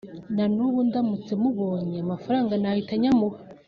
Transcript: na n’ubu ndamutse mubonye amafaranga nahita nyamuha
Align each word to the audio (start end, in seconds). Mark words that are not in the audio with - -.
na 0.35 0.45
n’ubu 0.55 0.79
ndamutse 0.87 1.31
mubonye 1.41 1.97
amafaranga 2.05 2.53
nahita 2.61 2.93
nyamuha 3.01 3.37